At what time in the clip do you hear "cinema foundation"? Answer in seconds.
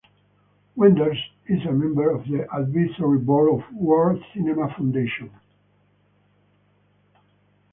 4.33-5.29